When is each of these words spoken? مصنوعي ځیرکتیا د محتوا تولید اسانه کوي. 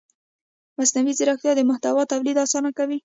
مصنوعي 0.77 1.13
ځیرکتیا 1.17 1.51
د 1.55 1.61
محتوا 1.69 2.03
تولید 2.11 2.37
اسانه 2.45 2.71
کوي. 2.77 2.97